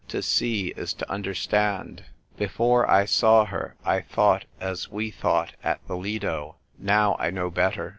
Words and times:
To 0.07 0.23
see 0.23 0.69
is 0.69 0.95
to 0.95 1.11
understand; 1.11 2.05
before 2.35 2.89
I 2.89 3.05
saw 3.05 3.45
her 3.45 3.75
I 3.85 4.01
thought 4.01 4.45
as 4.59 4.89
we 4.89 5.11
thought 5.11 5.53
at 5.63 5.79
the 5.87 5.95
Lido. 5.95 6.55
Now 6.79 7.15
I 7.19 7.29
know 7.29 7.51
better. 7.51 7.89